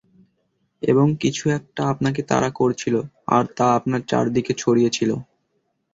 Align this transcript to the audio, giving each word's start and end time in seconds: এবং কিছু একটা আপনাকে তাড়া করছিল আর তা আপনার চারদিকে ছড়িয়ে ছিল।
এবং 0.81 1.07
কিছু 1.21 1.43
একটা 1.49 1.81
আপনাকে 1.93 2.21
তাড়া 2.29 2.49
করছিল 2.59 2.95
আর 3.27 3.43
তা 3.57 3.65
আপনার 3.77 4.01
চারদিকে 4.09 4.53
ছড়িয়ে 4.53 4.89
ছিল। 4.89 5.09